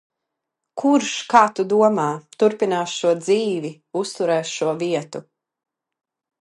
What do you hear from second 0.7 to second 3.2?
Kurš, kā tu domā, turpinās šo